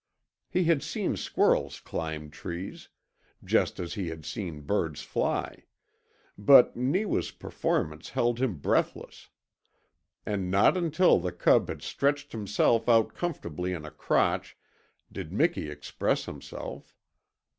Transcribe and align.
He 0.49 0.63
had 0.63 0.81
seen 0.81 1.15
squirrels 1.15 1.79
climb 1.79 2.31
trees 2.31 2.89
just 3.45 3.79
as 3.79 3.93
he 3.93 4.07
had 4.07 4.25
seen 4.25 4.61
birds 4.61 5.03
fly 5.03 5.65
but 6.35 6.75
Neewa's 6.75 7.29
performance 7.29 8.09
held 8.09 8.39
him 8.39 8.55
breathless; 8.57 9.29
and 10.25 10.49
not 10.49 10.75
until 10.75 11.19
the 11.19 11.31
cub 11.31 11.67
had 11.69 11.83
stretched 11.83 12.31
himself 12.31 12.89
out 12.89 13.13
comfortably 13.13 13.73
in 13.73 13.85
a 13.85 13.91
crotch 13.91 14.57
did 15.11 15.31
Miki 15.31 15.69
express 15.69 16.25
himself. 16.25 16.95